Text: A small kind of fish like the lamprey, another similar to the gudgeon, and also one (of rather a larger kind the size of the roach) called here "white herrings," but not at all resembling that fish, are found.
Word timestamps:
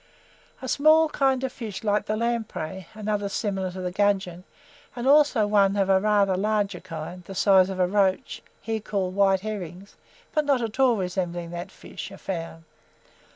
A 0.63 0.67
small 0.67 1.09
kind 1.09 1.43
of 1.43 1.53
fish 1.53 1.83
like 1.83 2.07
the 2.07 2.17
lamprey, 2.17 2.87
another 2.95 3.29
similar 3.29 3.69
to 3.73 3.81
the 3.81 3.91
gudgeon, 3.91 4.45
and 4.95 5.07
also 5.07 5.45
one 5.45 5.75
(of 5.75 5.89
rather 5.89 6.33
a 6.33 6.37
larger 6.37 6.79
kind 6.79 7.23
the 7.25 7.35
size 7.35 7.69
of 7.69 7.77
the 7.77 7.85
roach) 7.85 8.41
called 8.65 8.89
here 8.91 8.99
"white 9.11 9.41
herrings," 9.41 9.97
but 10.33 10.43
not 10.43 10.63
at 10.63 10.79
all 10.79 10.95
resembling 10.95 11.51
that 11.51 11.69
fish, 11.71 12.11
are 12.11 12.17
found. 12.17 12.63